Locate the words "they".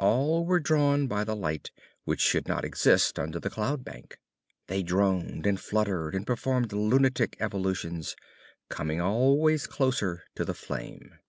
4.66-4.82